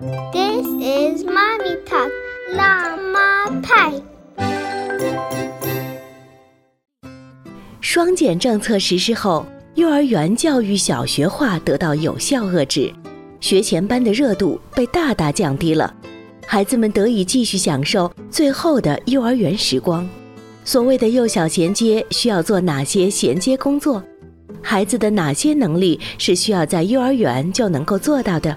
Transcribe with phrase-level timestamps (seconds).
[0.00, 2.10] This is mommy talk，
[2.52, 3.92] 辣妈派。
[7.80, 9.46] 双减政策实施后，
[9.76, 12.92] 幼儿园教育小学化得到有效遏制，
[13.38, 15.94] 学前班的热度被大大降低了，
[16.44, 20.04] 孩子们得以继续享受最后的幼儿园时光。
[20.64, 24.02] 所谓的幼小衔接，需要做哪些衔接工作？
[24.60, 28.56] 孩子的哪些能力是需要在幼儿园就能够做到的？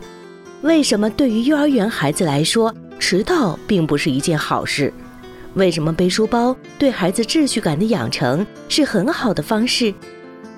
[0.61, 4.91] 为什么对于幼儿园孩子来说，迟到并不是一件好事？
[5.53, 9.93] 为什么背书包对孩子秩序感的养成是很好的方式？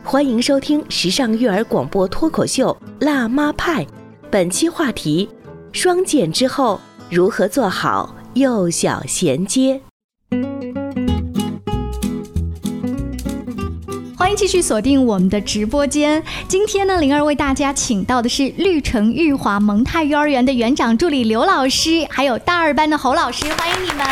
[0.03, 3.83] 欢迎收听时尚育儿广播脱口秀《辣妈派》，
[4.31, 5.29] 本期话题：
[5.73, 6.79] 双减之后
[7.09, 9.81] 如何做好幼小衔接？
[14.29, 16.23] 欢迎继续锁定我们的直播间。
[16.47, 24.05] 今天呢，灵儿为大家请到的是绿城玉华蒙泰幼儿园的园长助理刘老师，还有大二班的侯老师，欢迎你们。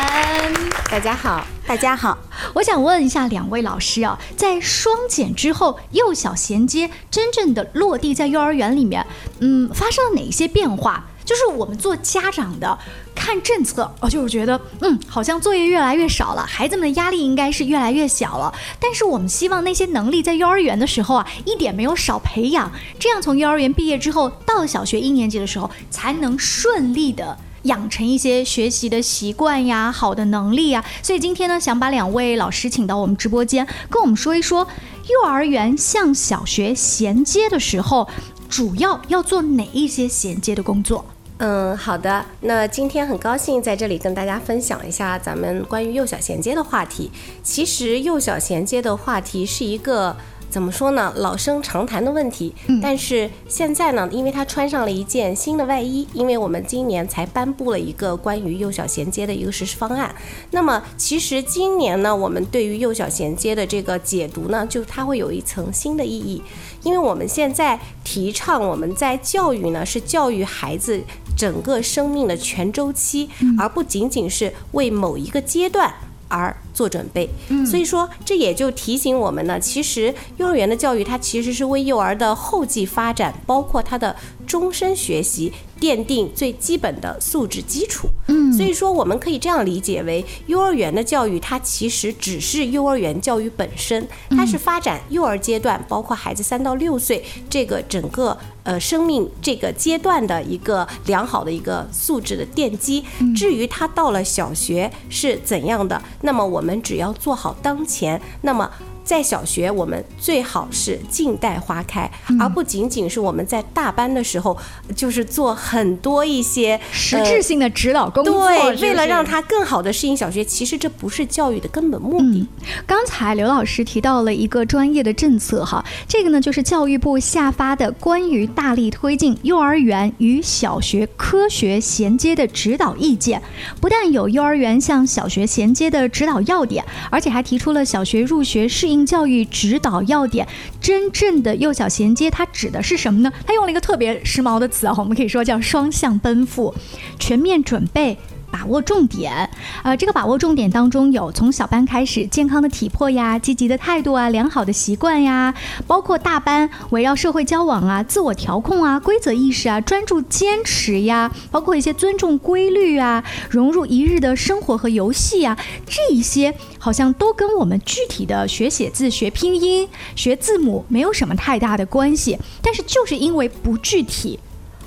[0.90, 2.18] 大家好，大家好。
[2.56, 9.06] 我想问一下两位老师啊，在双减之后，幼小衔接真正的落地在幼儿园里面，
[9.38, 11.06] 嗯，发生了哪些变化？
[11.28, 12.80] 就是我们做家长的
[13.14, 18.54] 看政策，哦，就是觉得，嗯，好像作业越来越少了，孩子们的压力应该是越来越小了。
[18.80, 30.82] 但是我们希望那些能力在幼儿园的时候啊，一点没有少培养，这样从幼儿园毕业之后到小学一年级的时候，才能顺利的养成一些学习的习惯呀，好的能力呀。
[31.04, 34.66] 所以今天呢，想把两位老师请到我们直播间，跟我们说一说
[35.10, 38.08] 幼儿园向小学衔接的时候，
[38.48, 41.04] 主要要做哪一些衔接的工作。
[41.40, 42.26] 嗯，好的。
[42.42, 47.12] 那今天很高兴在这里跟大家分享一下咱们关于幼小衔接的话题。
[47.44, 50.16] 其实幼小衔接的话题是一个
[50.50, 52.56] 怎么说呢，老生常谈的问题。
[52.82, 60.16] 但是现在呢，因为它穿上了一件新的外衣，因为我们今年才颁布了一个关于幼小衔接的一个实施方案。
[60.50, 66.42] 那么其实今年呢，我们对于幼小衔接的这个解读呢，就它会有一层新的意义。
[66.82, 71.04] 因为我们现在提倡我们在教育呢，是教育孩子
[71.38, 75.94] 整个生命的全周期，而不仅仅是为某一个阶段
[76.28, 77.30] 而做准备。
[77.66, 84.16] 所以说，这也就提醒我们呢，其实幼儿园的教育它其实是为幼儿的后继发展，包括他的
[84.46, 88.10] 终身学习奠定最基本的素质基础。
[88.28, 98.38] 嗯，所以说我们可以这样理解为，幼儿园的教育它其实只是幼儿园教育本身，它是发展幼儿阶段，包括孩子三到六岁这个整个
[98.68, 103.04] 呃生命这个阶段的一个良好的一个素质的奠基。
[103.34, 108.70] 至于他到了小学是怎样的，那么我们只要做好当前，那么。
[109.08, 114.58] 在小学，我们最好是静待花开，而不仅仅是我们在大班的时候，
[114.94, 118.50] 就是做很多一些实质性的指导工作。
[118.50, 122.46] 对，为了让他更好的适应小学，其实这不是教育的根本目的。
[122.86, 133.42] 刚才刘老师提到了一个专业的政策，哈，这个呢就是教育部下发的关于大力推进幼儿园与小学科学衔接的指导意见。
[133.80, 138.97] 不但有幼儿园向小学衔接的指导要点，而且还提出了小学入学适应。
[139.06, 140.48] 教育指导要点，
[140.82, 143.32] 真正的幼小衔接，它指的是什么呢？
[143.46, 146.74] 它用了一个特别时髦的词啊，我们可以说叫双向奔赴，
[147.20, 148.18] 全面准备。
[148.50, 149.50] 把握重点，
[149.84, 155.54] 呃，这个把握重点当中有从小班开始健康的体魄呀、积极的态度啊、良好的习惯呀，
[155.86, 174.40] 包括大班围绕社会交往啊、自我调控啊、规则意识啊、专注坚持呀，包括一些尊重规律啊、融入一日的生活和游戏啊，这一些好像都跟我们具体的学写字、学拼音、学字母没有什么太大的关系，但是就是因为不具体，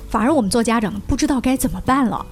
[0.09, 2.25] 反而我们做家长不知道该怎么办了。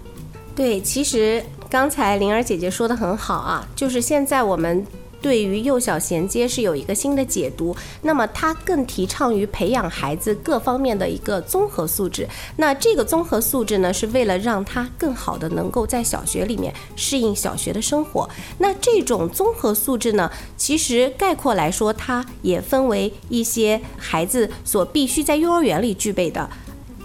[0.59, 4.85] 对，其实刚才灵儿姐姐说的很好啊，就是现在我们
[5.21, 12.27] 对于幼小衔接是有一个新的解读，那么它更提倡于培养孩子各方面的一个综合素质。
[12.57, 18.29] 那这个综合素质呢，是为了让他更好的能够在小学里面适应小学的生活。
[18.57, 26.49] 那这种综合素质呢，其实概括来说，它也分为一些孩子所必须在幼儿园里具备的，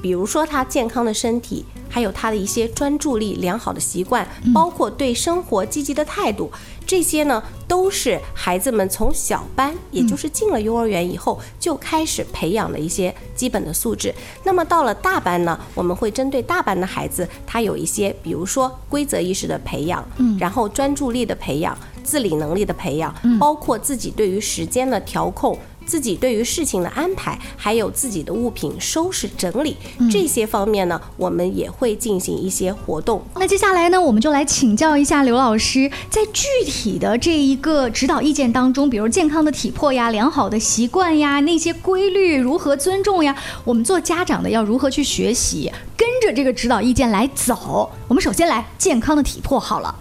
[0.05, 1.65] 比如说他健康的身体。
[1.95, 6.51] 还有他的一些专注力、良好的习惯，包括对生活积极的态度，
[6.85, 14.13] 这些呢都是孩子们从小班，也就是进了幼儿园以后就开始培养的一些基本的素质。
[14.43, 25.57] 那么到了大班呢，我们会针对大班的孩子，他有一些，比如说规则意识的培养，嗯，然后专注力的培养、自理能力的培养，包括自己对于时间的调控。
[25.87, 29.77] 自己对于事情的安排，还有自己的物品收拾整理
[30.11, 33.23] 这些方面呢，我们也会进行一些活动。
[33.37, 47.91] 那接下来呢，我们就来请教一下刘老师，在具体的这一个指导意见当中，比如健康的体魄呀、良好的习惯呀、那些规律如何尊重呀，我们做家长的要如何去学习，跟着这个指导意见来走。
[48.09, 49.95] 我们首先来健康的体魄好了。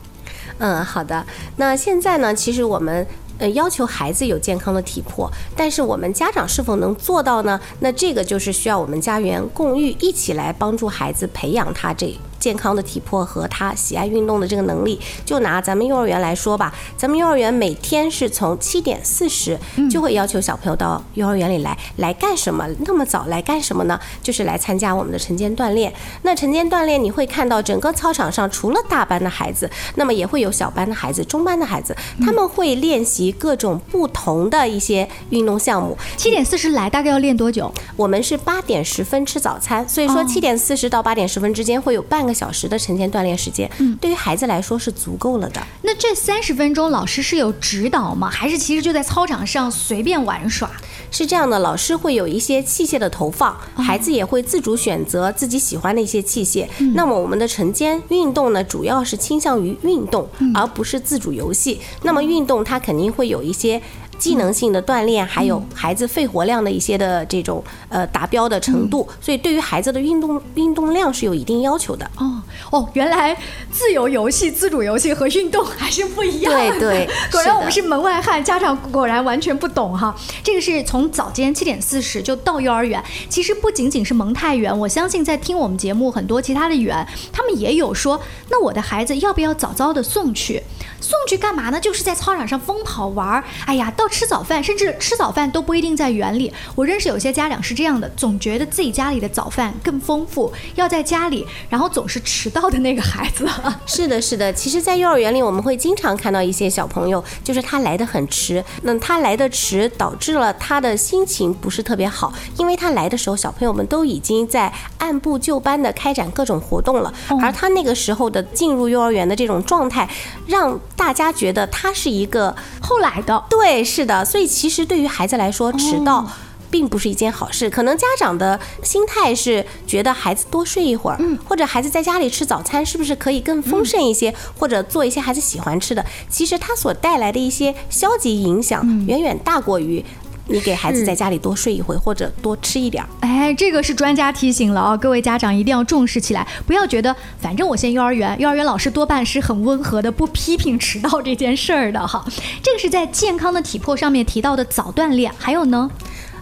[0.59, 1.25] 嗯，好的。
[1.57, 3.05] 那现在呢，其实我们。
[3.43, 7.59] 呃，要求孩子有健康的体魄，但是我们家长是否能做到呢？
[7.81, 12.17] 那这个就是需要我们家园共育一起来帮助孩子培养他这。
[12.43, 19.57] 健康的体魄和他喜爱运动的这个能力，就拿咱们幼儿园来说吧，咱们幼儿园每天是从七点四十
[19.89, 22.67] 就会要求小朋友到幼儿园里来，来干什么？
[22.85, 23.97] 那么早来干什么呢？
[24.21, 25.93] 就是来参加我们的晨间锻炼。
[26.23, 35.97] 那晨间锻炼你会看到整个操场上除了大班的孩子，那么也会有小班的孩子、中班的孩子，他们会练习各种不同的一些运动项目。
[36.17, 37.71] 七点四十来，大概要练多久？
[37.95, 42.32] 我们是八点十分吃早餐，所以说七点四十到八点十分之间会有半个。
[42.33, 45.61] 小时的晨间锻炼时间，嗯，对于孩子来说是足够了的。
[45.81, 48.29] 那这三十分钟，老师是有指导吗？
[48.29, 50.69] 还是其实就在操场上随便玩耍？
[51.11, 56.67] 是这样的，老师会有一些器械的投放，孩子也会自主选择自己喜欢的一些器械。
[56.95, 61.79] 那么我们的晨间运动呢，主要是倾向于运动，而不是自主游戏。
[62.01, 63.81] 那么运动它肯定会有一些。
[64.17, 72.09] 技能性的锻炼，还有孩子肺活量的一些的这种呃达标的程度，所以对于孩子的运动运动量是有一定要求的。
[72.17, 73.35] 哦哦，原来
[73.71, 76.53] 自由游戏、自主游戏和运动还是不一样。
[76.53, 80.15] 对对， 果然我们是门外汉，家长果然完全不懂哈。
[80.43, 88.19] 这个是从早间七点四十就到幼儿园，其实不仅仅是蒙太园，我相信在听我们节目很多其他的园，他们也有说，
[88.49, 90.61] 那我的孩子要不要早早的送去？
[91.03, 91.79] 送去干嘛呢？
[91.79, 93.43] 就是在操场上疯跑玩儿。
[93.65, 96.51] 哎呀，到吃早饭，甚至吃早饭都不一定在园里。
[96.75, 103.45] 我认识有些家长是这样的，总觉得自己家里的早饭更丰富，要在家里，然后总是迟到的那个孩子。
[103.85, 104.51] 是的，是的。
[104.53, 108.63] 其实，在幼儿园里，我们会经常看到一些小朋友，就是他来的很迟。
[108.83, 120.07] 那他来的迟，导致了他的心情不是特别好，因为他来的时候，小朋友们都已经在按部就班的开展各种活动了，而他那个时候的进入幼儿园的这种状态，
[120.47, 126.25] 让大家觉得他是一个后来的，对，是的，所以其实对于孩子来说，迟到
[126.69, 127.69] 并不是一件好事。
[127.69, 136.05] 可能家长的心态是觉得孩子多睡一会儿，嗯，或者孩子在家里吃早餐是不是可以更丰盛一些，或者做一些孩子喜欢吃的。
[136.29, 140.03] 其实它所带来的一些消极影响，远远大过于。
[140.47, 143.09] 你给孩子在家里多睡一会，或者多吃一点儿。
[143.21, 152.25] 哎，这个是专家提醒了啊，各位家长一定要重视起来，不要觉得反正我先幼儿园，幼儿园老师多半是很温和的，不批评迟到这件事儿的哈。
[152.61, 155.89] 这个是在健康的体魄上面提到的早锻炼，还有呢，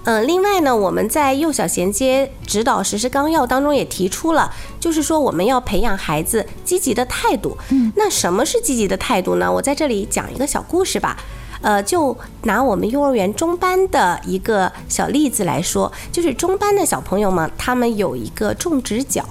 [0.06, 7.56] 嗯，另外呢，我们在幼小衔接指导实施纲要当中也提出了，就是说我们要培养孩子积极的态度。
[7.70, 9.52] 嗯，那什么是积极的态度呢？
[9.52, 11.16] 我在这里讲一个小故事吧。
[11.62, 19.24] 呃，就拿我们幼儿园中班的一个小例子来说，就是中班的小朋友们，他们有一个种植角，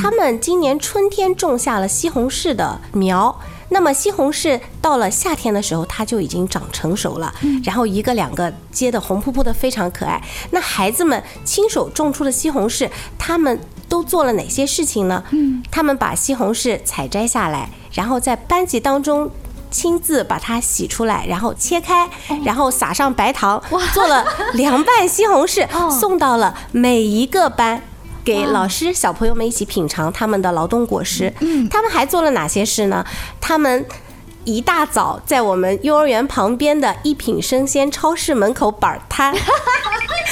[0.00, 3.38] 他们今年春天种下了西红柿的苗，
[3.68, 10.22] 那么西红柿到了夏天的时候，它就已经长成熟了，然后一个两个结的红扑扑的，非常可爱。
[10.52, 12.88] 那孩子们亲手种出的西红柿，
[13.18, 15.22] 他们都做了哪些事情呢？
[15.30, 19.30] 嗯，他们把西红柿采摘下来，然后在班级当中。
[19.70, 22.08] 亲自把它洗出来，然后切开，
[22.44, 27.82] 然后撒上白糖，做了凉拌西红柿， 送到了每一个班，
[28.24, 31.32] 给老师、小朋友们一起品尝他们的劳动果实。
[31.40, 33.04] 嗯，他们还做了哪些事呢？
[33.40, 33.86] 他们
[34.44, 39.34] 一大早在我们幼儿园旁边的一品生鲜超市门口摆摊。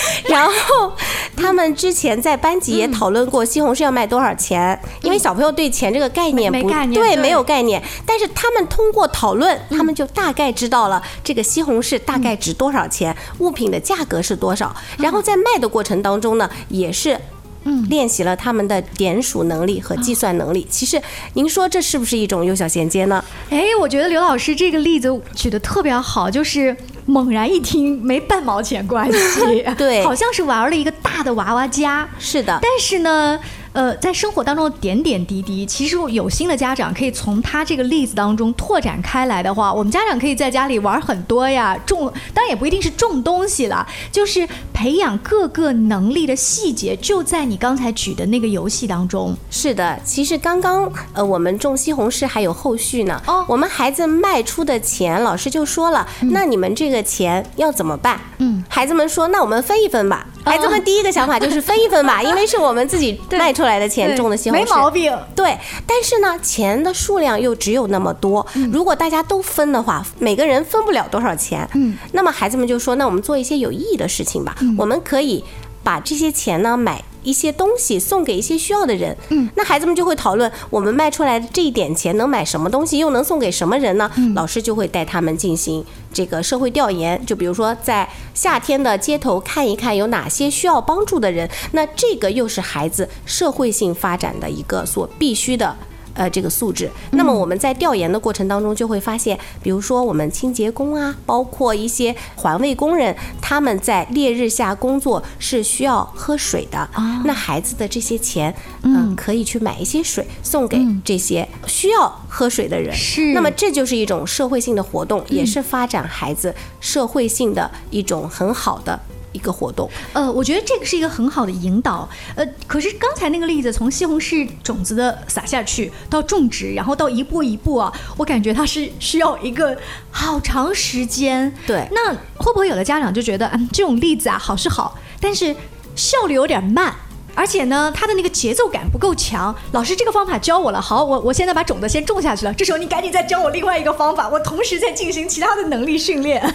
[0.29, 0.93] 然后，
[1.37, 7.83] 他们之前在班级也讨论过西红柿要卖多少钱，因为小朋友对钱这个概念不对，没有概念。
[8.07, 14.75] 但是他们通过讨论，他们就大概知道了这个西红柿大概值多少钱，物品的价格是多少。
[14.99, 17.19] 然后在卖的过程当中呢，也是。
[17.67, 20.67] 嗯，练习了他们的点数能力和计算能力。
[20.69, 21.01] 其实，
[21.33, 23.25] 您说这是不是一种幼小衔接呢？
[23.49, 32.09] 哎，我觉得刘老师这个例子举得特别好，就是猛然一听没半毛钱关系， 对，好像是玩了一个大的娃娃家。
[32.19, 33.39] 是的，但是呢。
[33.75, 49.37] 呃，在生活当中的点点滴滴，其实有心的家长可以从他这个例子当中拓展开来的话，我们家长可以在家里玩很多呀，种当然也不一定是种东西了，就是培养各个能力的细节，就在你刚才举的那个游戏当中。
[49.51, 53.21] 是的，其实刚刚呃，我们种西红柿还有后续呢。
[53.27, 58.21] 哦，我们孩子卖出的钱，老师就说了，那你们这个钱要怎么办？
[58.39, 60.25] 嗯，孩子们说，那我们分一分吧。
[60.45, 65.17] 孩子们第一个想法就是分一分吧， 因为是我们自己卖出来的钱种的西红柿，没毛病。
[65.35, 65.57] 对，
[65.87, 71.69] 但是呢，钱的数量又只有那么多，如果大家都分的话，每个人分不了多少钱。
[71.75, 75.45] 嗯，那么孩子们就说，那我们做一些有意义的事情吧，我们可以
[75.83, 77.03] 把这些钱呢买。
[77.25, 84.09] 一些东西送给一些需要的人，嗯，那孩子们就会讨论，我们卖出来的这一点钱能买什么东西，又能送给什么人呢？
[84.37, 95.75] 老师就会带他们进行这个社会调研，就比如说在夏天的街头看一看有哪些需要帮助的人，那这个又是孩子社会性发展的一个所必须的。
[96.15, 96.91] 呃，这个素质。
[97.11, 106.89] 那么我们在调研的过程当中就会发现，比如说我们清洁工啊，包括一些环卫工人，他们在烈日下工作是需要喝水的。
[107.25, 112.95] 那孩子的这些钱，嗯，可以去买一些水送给这些需要喝水的人。
[112.95, 113.33] 是。
[113.33, 118.99] 那么这就是一种社会性的活动，也是发展孩子社会性的一种很好的。
[119.35, 129.77] 一个活动，呃，我觉得这个是一个很好的引导，呃，可是刚才那个例子，从西红柿种子的撒下去到种植，然后到一步一步啊，我感觉它是需要一个
[130.11, 131.53] 好长时间。
[131.67, 135.55] 对，那会不会有的家长就觉得，嗯，这种例子啊，好是好，但是
[135.97, 136.95] 效率有点慢，
[137.35, 139.55] 而且呢，它的那个节奏感不够强。
[139.73, 146.55] 老师，这个方法教我了，好，我我现在把种子先种下去了，这时候你赶紧再教我另外一个方法，我同时在进行其他的能力训练。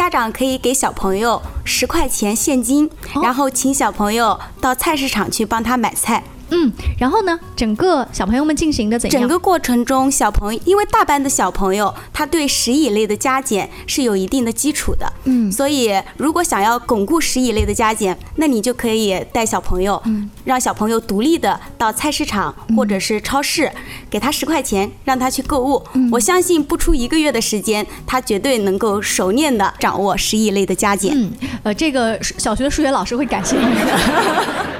[0.00, 2.88] 家长可以给小朋友十块钱现金，
[3.22, 6.24] 然后请小朋友到菜市场去帮他买菜。
[6.50, 7.38] 嗯，然后呢？
[7.56, 9.20] 整个小朋友们进行的怎样？
[9.20, 15.12] 整个过程中，小朋友因为大班的小朋友，他对十以内的加减是有一定的基础的。
[15.24, 20.02] 嗯，所以如果想要巩固十以内的加减，那你就可以带小朋友，
[20.44, 23.70] 让小朋友独立的到菜市场或者是超市，
[24.08, 25.82] 给他十块钱，让他去购物。
[26.10, 31.12] 我相信不出一个月的时间，他绝对能够熟练的掌握十以内的加减。
[31.14, 31.30] 嗯，
[31.64, 34.79] 呃，这个小学的数学老师会感谢你的。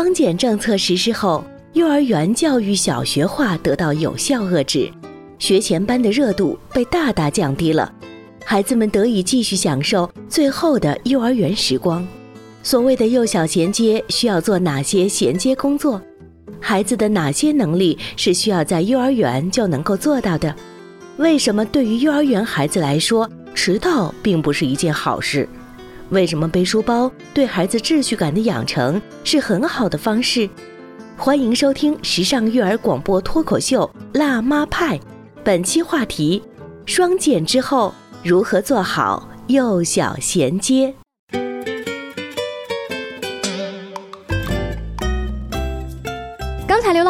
[0.00, 4.88] 双减政策实施后，幼儿园教育小学化得到有效遏制，
[5.40, 7.92] 学前班的热度被大大降低了，
[8.44, 12.06] 孩子们得以继续享受最后的幼儿园时光。
[12.62, 16.00] 所谓的幼小衔接需要做哪些衔接工作？
[16.60, 20.54] 孩子的哪些能力是需要在幼儿园就能够做到的？
[21.16, 23.28] 为什么对于幼儿园孩子来说？
[23.52, 25.48] 迟到并不是一件好事，
[26.10, 30.48] 为什么背书包对孩子秩序感的养成是很好的方式？
[31.18, 33.88] 欢迎收听时尚育儿广播脱口秀
[34.18, 34.96] 《辣妈派》，
[35.44, 36.42] 本期话题：
[36.86, 37.92] 双减之后
[38.24, 40.94] 如何做好幼小衔接。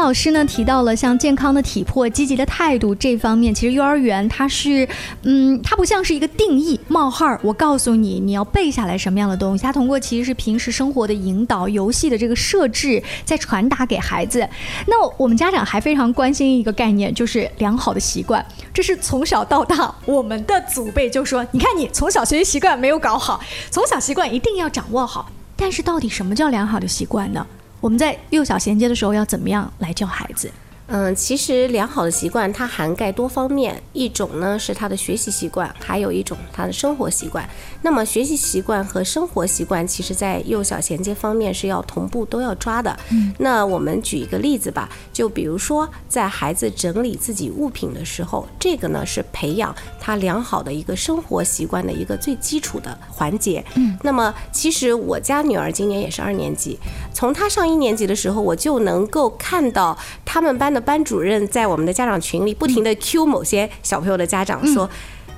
[0.08, 4.88] 老师呢提到了像健康的体魄、积极的态度这方面，其实幼儿园它是，
[5.24, 14.48] 嗯，它不像是一个定义冒号，我告诉你你要背下来什么样的东西，它通过其实是平时生活的引导、游戏的这个设置，在传达给孩子。
[14.86, 23.38] 那我们家长还非常关心一个概念，就是良好的习惯，这是从小到大我们的祖辈就说，你看你从小学习习惯没有搞好，
[23.70, 25.30] 从小习惯一定要掌握好。
[25.54, 27.46] 但是到底什么叫良好的习惯呢？
[27.80, 30.50] 我们在幼小衔接的时候要怎么样来教孩子？
[30.90, 37.46] 嗯，其实良好的习惯它涵盖多方面，一种呢是他的学习习惯，还有一种他的生活习惯。
[37.82, 42.98] 那么学习习惯和生活习惯，其实在幼小衔接方面是要同步都要抓的。
[43.10, 53.62] 嗯，那我们举一个例子吧，就比如说在孩子整理自己物品的时候，这个呢是培养他良好的一个生活习惯的一个最基础的环节。
[53.74, 56.78] 嗯，那么其实我家女儿今年也是二年级，
[57.12, 60.77] 从她上一年级的时候，我就能够看到他们班的。
[60.80, 64.88] 班主任在我们的家长群里不停的 Q 某些小朋友的家长说，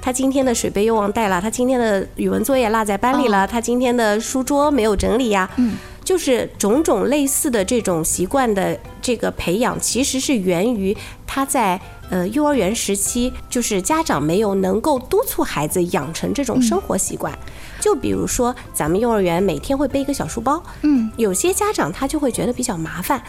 [0.00, 5.48] 他今天的水杯又忘带了，他今天的语文作业落在班里了，他今天的书桌没有整理呀。
[5.56, 11.80] 嗯，就是种种类似的这种习惯的这个培养，其实是源于他在
[12.10, 17.32] 呃幼儿园时期，就是家长没有能够督促孩子养成这种生活习惯。
[17.78, 23.22] 就比如说咱们幼儿园每天会背一个小书包，嗯，有些家长他就会觉得比较麻烦。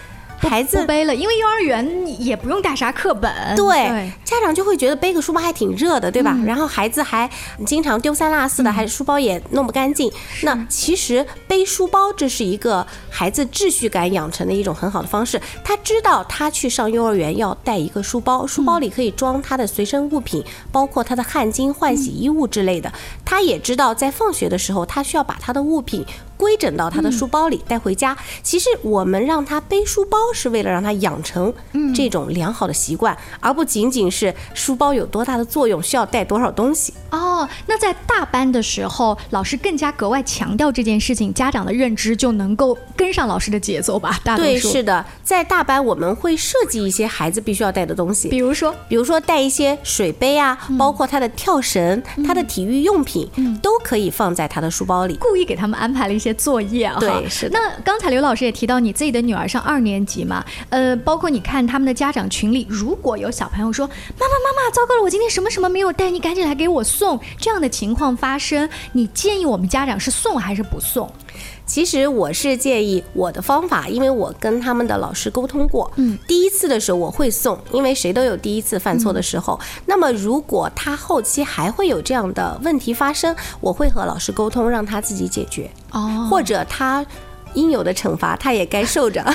[0.49, 3.31] 孩子不背了，因为幼儿园也不用带啥课本。
[3.55, 6.37] 对，家长就会觉得背个书包还挺热的，对吧？
[6.45, 7.29] 然后孩子还
[7.65, 10.11] 经常丢三落四的，还书包也弄不干净。
[10.43, 15.41] 那其实背书包这是一个孩子秩序感养成的一种很好的方式。
[15.63, 22.91] 他知道他去上幼儿园要带一个书包，书包里可以装他的随身物品，包括他的汗巾、换洗衣物之类的。
[23.23, 26.05] 他也知道在放学的时候，他需要把他的物品。
[26.41, 28.17] 规整到他的书包里带回家。
[28.41, 31.53] 其实我们让他背书包，是为了让他养成
[31.93, 36.91] 这种良好的习惯，而不仅仅是书包有多大的作用，需要带多少东西。
[37.11, 44.19] 哦，那在大班的时候，老师更加格外强调这件事情，家长的认知就能够跟上老师的节奏吧？
[44.23, 53.29] 大对，是的，在大班我们会设计一些孩子必须要带的东西，比如说，比如说带一些水杯啊，包括他的跳绳、他的体育用品，
[53.61, 55.15] 都可以放在他的书包里。
[55.17, 56.30] 故意给他们安排了一些。
[56.33, 57.59] 作业啊，对，是的。
[57.59, 63.93] 那刚才刘老师也提到你自己的女儿上二年级嘛，呃，包括你看他们的家长群里，如果有小朋友说妈
[64.27, 71.11] 妈妈妈，糟糕了，我今天什么什么没有带，你赶紧来给我送，这样的情况发生，你建议我们家长是送还是不送？
[71.65, 79.59] 其实我是建议我的方法，因为我跟他们的老师沟通过，嗯，第一次的时候我会送，因为谁都有第一次犯错的时候。
[79.85, 87.05] 那么如果他后期还会有这样的问题发生，我会和老师沟通，让他自己解决，哦，或者他
[87.53, 89.21] 应有的惩罚他也该受着。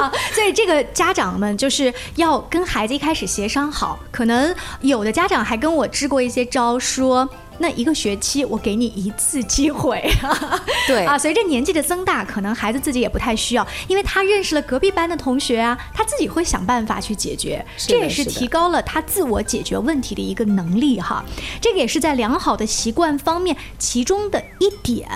[0.00, 7.28] 啊，所以这个家长们就是要跟孩子一开始协商好，可能有的家长还跟我支过一些招，说。
[7.58, 10.02] 那一个学期我给你一次机会，
[10.86, 21.24] 对啊，随着年纪的增大，可能孩子自己也不太需要，因为他认识了隔壁班的同学啊，他自己会想办法去解决，这也是提高了他自我解决问题的一个能力哈。
[21.60, 25.08] 这个也是在良好的习惯方面其中的一点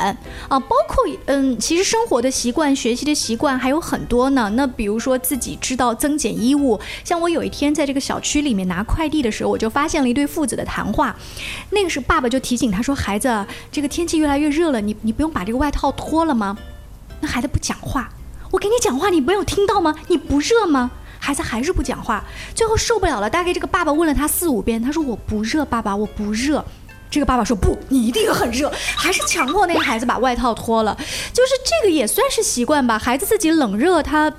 [0.49, 4.49] 啊，包括嗯，其实生活的习惯、学习的习惯还有很多呢。
[4.55, 11.17] 那比如说自己知道增减衣物，像我有一天在这个小区里面拿快递的时候，我就发现了一对父子的谈话，
[11.71, 12.28] 那个是爸爸。
[12.29, 16.57] 就提醒他说：“孩子，这个天气越来越热了，你你不用把这个外套脱了吗？”
[17.21, 18.09] 那孩子不讲话，
[18.51, 19.95] 我给你讲话，你没有听到吗？
[20.09, 20.91] 你不热吗？
[21.19, 22.23] 孩子还是不讲话，
[22.55, 23.29] 最后受不了了。
[23.29, 26.65] 大概这个爸爸问了他四五遍，他说：“我不热，爸爸，我不热。”
[27.11, 30.95] 这个爸爸说：“不，你一定很热。”还是强迫那个孩子把外套脱了。
[31.33, 32.99] 就是这个也算是习惯吧。
[32.99, 34.33] 孩子自己冷热，他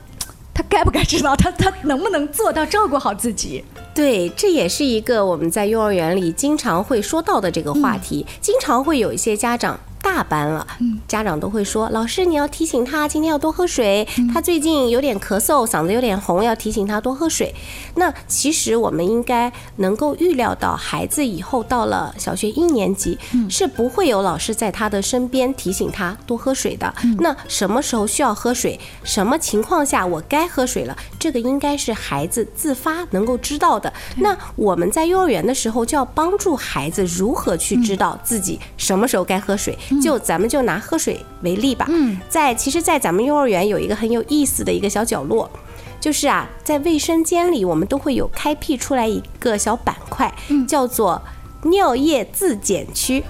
[0.60, 1.34] 他该不该知道？
[1.38, 3.64] 他他能不能做到照顾好自己？
[3.96, 9.80] 对，这也是一个我们在幼儿园里经常会说到的这个话题，经常会有一些家长。
[10.02, 10.66] 大班了，
[11.08, 14.08] 家长都会说：“老师，你要提醒他今天要多喝水。
[14.34, 17.54] 他最近有点咳嗽，嗓子有点红，要提醒他多喝水。”
[17.96, 23.18] 那其实我们应该能够预料到，孩子以后到了小学一年级，
[23.50, 26.94] 是不会有老师在他的身边提醒他多喝水的。
[27.20, 28.80] 那什么时候需要喝水？
[29.04, 30.96] 什么情况下我该喝水了？
[31.20, 33.92] 这个应该是孩子自发能够知道的。
[34.18, 39.78] 那我们在幼儿园的时候就要帮助孩子如何去知道自己什么时候该喝水。
[40.02, 45.50] 就咱们就拿喝水为例吧，嗯，在其实，在咱们幼儿园有一个很有意思的一个小角落，
[46.00, 50.34] 就是啊，在卫生间里，我们都会有开辟出来一个小板块，
[50.68, 51.22] 叫做
[51.64, 53.24] 尿液自检区，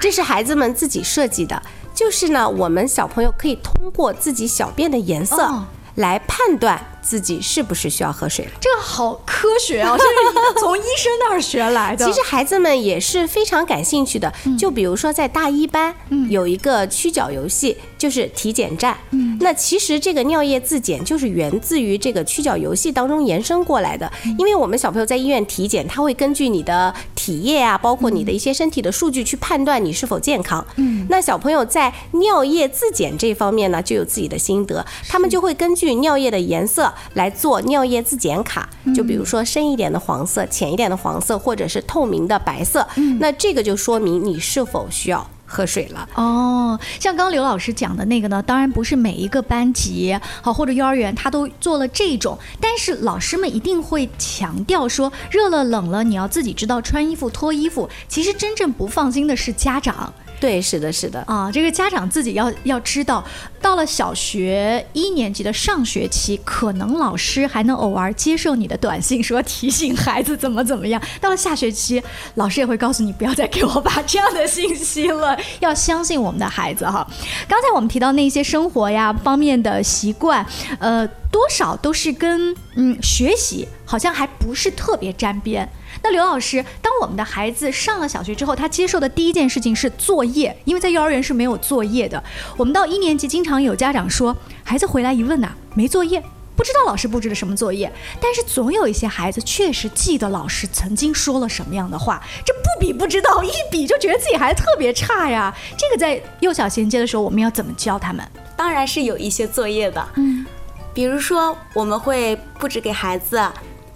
[0.00, 1.60] 这是孩子们自己设计的，
[1.94, 5.62] 就是呢，我们小朋友可以通过自己小便的颜色
[5.96, 6.80] 来判断。
[7.06, 8.50] 自己是不是需要喝水了？
[8.60, 9.96] 这个好科学啊！
[9.96, 12.04] 这是从医生那儿学来的。
[12.04, 14.32] 其实孩子们也是非常感兴趣的。
[14.58, 15.94] 就比如说在大一班，
[16.28, 18.98] 有一个曲角游戏，就是体检站。
[19.12, 24.10] 嗯，那其实这个尿液自检就是源自于这个曲角游戏当中延伸过来的。
[24.36, 30.66] 因为我们小朋友在医院体检，他会根据你的体液啊，包括你的一些身体的数据去判断你是否健康。
[30.74, 34.84] 嗯，那小朋友在尿液自检这方面呢，就有自己的心得。
[35.08, 36.92] 他们就会根据尿液的颜色。
[37.14, 42.86] 来做尿液自检卡，就比如说深一点的黄色、浅一点的黄色，或者是透明的白色，
[43.18, 46.08] 那这个就说明你是否需要喝水了。
[46.14, 57.88] 哦，像刚刘老师讲的那个呢，当然不是每一个班级好或者幼儿园他都做了这种，但是老师们一定会强调说，热了冷了你要自己知道穿衣服脱衣服。
[58.08, 60.12] 其实真正不放心的是家长。
[60.38, 63.24] 对，是的，是的啊，这个家长自己要要知道，
[63.60, 71.00] 到了小学一年级的上学期，可能老师还能偶尔接受你的短信，说提醒孩子怎么怎么样。
[71.20, 72.02] 到了下学期，
[72.34, 77.06] 老师也会告诉你，不要再给我发这样的信息了，要相信我们的孩子哈。
[77.48, 80.46] 刚才我们提到那些生活呀方面的习惯，
[80.78, 85.68] 呃，多少都是跟嗯学习好像还不是特别沾边。
[86.02, 92.22] 那刘老师，当我们的孩子上了小学之后，他接受的第一件事情是作业，因为在幼儿园是没有作业的。
[92.56, 96.22] 我们到一年级，经常有家长说，孩子回来一问呐，没作业，
[96.56, 105.54] 不知道老师布置了什么作业，但是总有一些孩子确实记得老师曾经说了什么样的话，这不比不知道，一比就觉得自己孩子特别差呀。
[105.78, 108.26] 这个在幼小衔接的时候，我们要怎么教他们？
[108.56, 110.44] 当然是有一些作业的，嗯，
[110.92, 113.40] 比如说我们会布置给孩子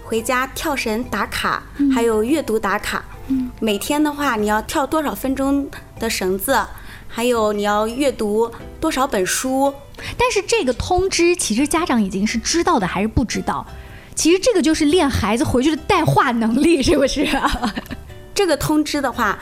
[0.04, 1.62] 回家跳绳打卡，
[1.94, 3.04] 还有阅读打卡。
[3.28, 6.60] 嗯，每天的话，你要跳多少分钟的绳子，
[7.10, 9.74] 还有你要阅读多少本书。
[10.16, 13.66] 但是这个通知其实家长已经是知道的，还是不知道？
[14.14, 17.28] 其实这个就是练孩子回去的带话能力，是不是？
[18.34, 19.38] 这个通知的话，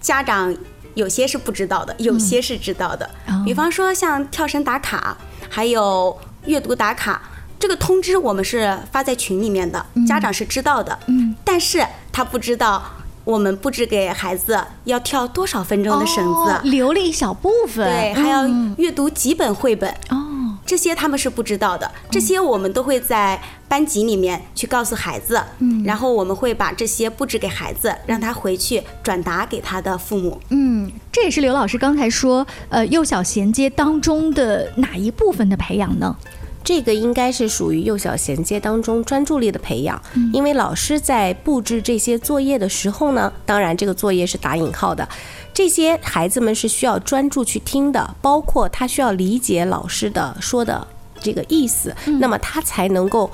[0.00, 0.54] 家长
[0.94, 3.08] 有些是不知道的，有些是知道的。
[3.44, 5.16] 比方说像跳绳打卡，
[5.48, 7.22] 还有阅读打卡，
[7.58, 10.98] 这个通知我们是发在群里面的，家长是知道的。
[11.06, 12.82] 嗯，但是他不知道
[13.24, 17.86] 我们布置给孩子要跳多少分钟的绳子，留了一小部分。
[17.86, 19.90] 对，还要阅读几本绘本。
[20.10, 20.28] 哦。
[20.64, 30.40] 这些他们是不知道的，这些我们都会在班级里面去告诉孩子，嗯，然后我们会把这些布置给孩子，让他回去转达给他的父母。
[30.50, 36.16] 嗯，这也是刘老师刚才说，呃，幼小衔接当中的哪一部分的培养呢？
[36.64, 40.00] 这个应该是属于幼小衔接当中专注力的培养，
[40.32, 45.08] 因为老师在布置这些作业的时候呢，当然这个作业是打引号的。
[45.52, 50.86] 这些孩子们是需要专注去听的，包括他需要理解老师的说的
[51.20, 53.30] 这个意思，那么他才能够。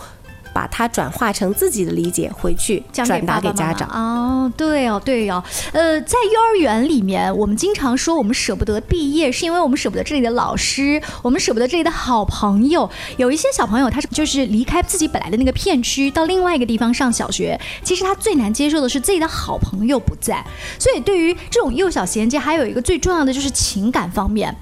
[0.59, 3.88] 把它转化成自己的理解回去，转达给家长。
[3.90, 5.40] 哦，对哦，对哦。
[5.71, 12.90] 呃，在幼儿园里面，我们经常说我们舍不得毕业，是因为我们舍不得这里的老师，我们舍不得这里的好朋友。
[13.18, 17.57] 有一些小朋友，他是就是离开自己本来的那个片区，到另外一个地方上小学。
[17.85, 20.44] 其实他最难接受的是自己的好朋友不在。
[20.77, 24.53] 所以，对于这种幼小衔接，还有一个最重要的就是情感方面。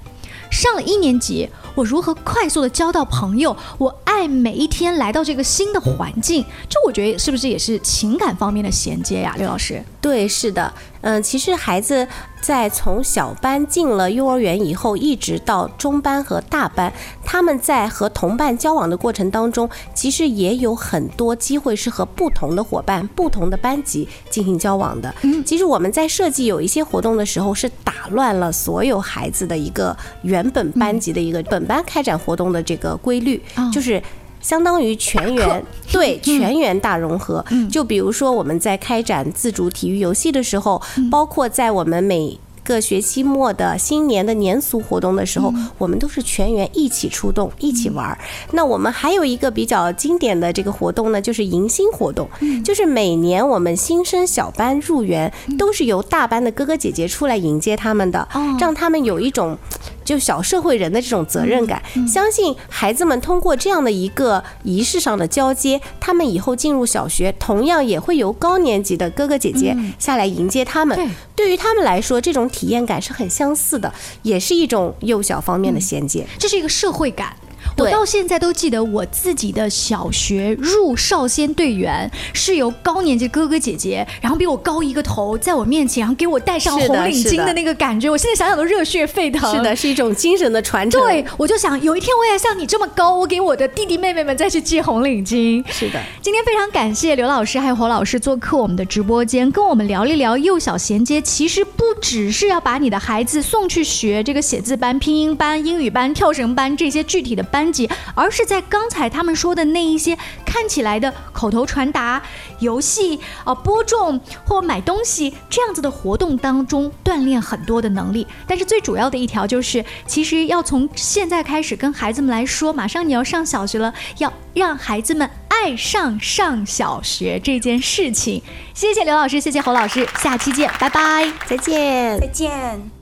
[0.49, 3.55] 上了一年级，我如何快速的交到朋友？
[3.77, 9.83] 我在每一天来到这个新的环境，这我觉得是不是也是情感方面的衔接呀，刘老师？
[10.01, 10.73] 对，是的。
[11.01, 12.07] 嗯，其实孩子
[12.47, 25.13] 在从小班进了幼儿园以后，一直到中班和大班，他们在和同伴交往的过程当中，其实也有很多机会是和不同的伙伴、不同的班级进行交往的。
[25.23, 34.01] 嗯，其实我们在设计有一些活动的时候，是打乱了所有孩子的一个原本班级的一个本班开展活动的这个规律，就是。
[34.41, 37.43] 相当于全员对全员大融合。
[37.71, 48.17] 就比如说我们在开展自主体育游戏的时候，包括在我们每个学期末的新年的年俗活动的时候，我们都是全员一起出动，一起玩儿。
[48.51, 52.27] 那我们还有一个比较经典的这个活动呢，就是迎新活动，
[52.65, 58.27] 就是每年我们新生小班入园，都是由大班的哥哥姐姐出来迎接他们的，
[58.59, 59.57] 让他们有一种。
[60.07, 70.97] 就小社会人的这种责任感，相信孩子们通过这样的一个仪式上的交接，他们以后进入小学，同样也会由高年级的哥哥姐姐下来迎接他们。
[71.35, 71.47] 对。
[71.47, 77.37] 于他们来说，这种体验感是很相似的，也是一种幼小方面的衔接，这是一个社会感。
[77.77, 89.55] 我到现在都记得我自己的小学入少先队员是由高年级哥哥姐姐，然后比我高一个头，在我面前，然后给我戴上红领巾的那个感觉，我现在想想都热血沸腾。
[89.55, 90.99] 是的，是一种精神的传承。
[91.01, 95.63] 对，我就想有一天我也像你这么高，我给我的弟弟妹妹们再去系红领巾。
[95.69, 101.21] 是的，今天非常感谢刘老师还有侯老师做客我们的直播间，跟我们聊一聊幼小衔接。
[101.21, 107.66] 其实不只是要把你的孩子送去学这个写字班、拼音班、英语班、跳绳班这些具体的班。
[108.15, 112.21] 而是在刚才他们说的那一些看起来的口头传达、
[112.59, 118.25] 游戏、啊播种或买东西这样子的活动当中锻炼很多的能力。
[118.47, 128.41] 但是最主要的一条就是，其实要从现在开始跟孩子们来说，马上你要上小学了，要让孩子们爱上上小学这件事情。
[128.73, 132.96] 谢谢刘老师，谢谢侯老师，下期见，拜拜，再见，再见。